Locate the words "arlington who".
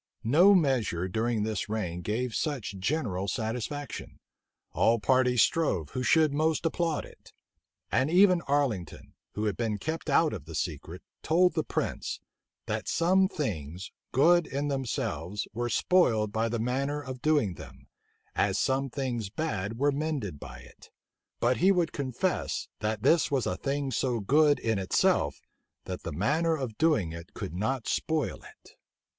8.47-9.45